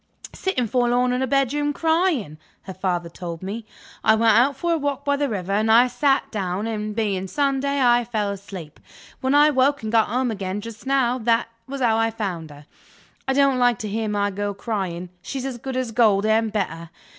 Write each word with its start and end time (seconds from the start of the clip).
"Sitting 0.33 0.65
forlorn 0.65 1.13
in 1.13 1.21
her 1.21 1.27
bedroom, 1.27 1.73
crying," 1.73 2.39
her 2.63 2.73
father 2.73 3.07
told 3.07 3.43
me. 3.43 3.67
"I 4.03 4.15
went 4.15 4.35
out 4.35 4.57
for 4.57 4.71
a 4.73 4.77
walk 4.79 5.05
by 5.05 5.15
the 5.15 5.29
river, 5.29 5.51
and 5.51 5.71
I 5.71 5.85
sat 5.85 6.31
down, 6.31 6.65
and 6.65 6.95
(being 6.95 7.27
Sunday) 7.27 7.79
I 7.79 8.03
fell 8.03 8.31
asleep. 8.31 8.79
When 9.19 9.35
I 9.35 9.51
woke, 9.51 9.83
and 9.83 9.91
got 9.91 10.07
home 10.07 10.31
again 10.31 10.59
just 10.59 10.87
now, 10.87 11.19
that 11.19 11.49
was 11.67 11.81
how 11.81 11.97
I 11.97 12.09
found 12.09 12.49
her. 12.49 12.65
I 13.27 13.33
don't 13.33 13.59
like 13.59 13.77
to 13.77 13.87
hear 13.87 14.09
my 14.09 14.31
girl 14.31 14.55
crying; 14.55 15.09
she's 15.21 15.45
as 15.45 15.59
good 15.59 15.77
as 15.77 15.91
gold 15.91 16.25
and 16.25 16.51
better. 16.51 16.89